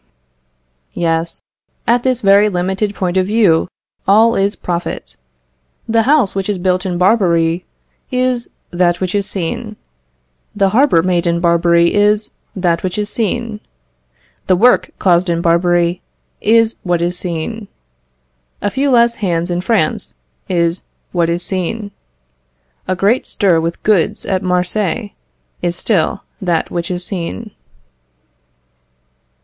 [0.95, 1.43] Yes,
[1.85, 3.67] at this limited point of view,
[4.07, 5.15] all is profit.
[5.87, 7.65] The house which is built in Barbary
[8.11, 9.75] is that which is seen;
[10.55, 13.59] the harbour made in Barbary is that which is seen;
[14.47, 16.01] the work caused in Barbary
[16.41, 17.67] is what is seen;
[18.59, 20.15] a few less hands in France
[20.49, 20.81] is
[21.11, 21.91] what is seen;
[22.87, 25.11] a great stir with goods at Marseilles
[25.61, 27.51] is still that which is seen.